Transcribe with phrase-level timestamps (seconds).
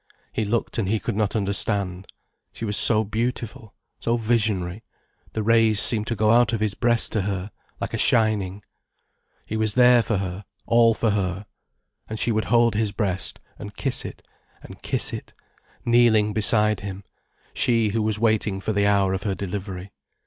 [0.33, 2.07] He looked and he could not understand.
[2.53, 4.83] She was so beautiful, so visionary,
[5.33, 8.63] the rays seemed to go out of his breast to her, like a shining.
[9.45, 11.45] He was there for her, all for her.
[12.09, 14.23] And she would hold his breast, and kiss it,
[14.63, 15.35] and kiss it,
[15.85, 17.03] kneeling beside him,
[17.53, 19.91] she who was waiting for the hour of her delivery.